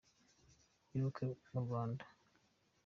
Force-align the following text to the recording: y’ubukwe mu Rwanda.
y’ubukwe 0.95 1.25
mu 1.53 1.59
Rwanda. 1.65 2.03